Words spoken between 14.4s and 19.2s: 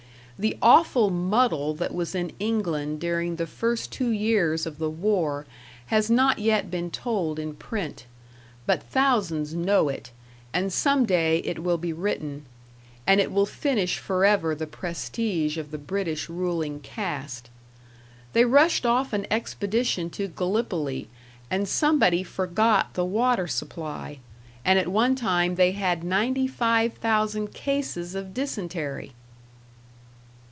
the prestige of the British ruling caste. They rushed off